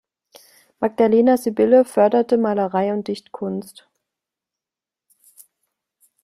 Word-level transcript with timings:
Magdalena 0.79 1.37
Sibylle 1.37 1.85
förderte 1.85 2.37
Malerei 2.39 2.91
und 2.91 3.07
Dichtkunst. 3.07 3.87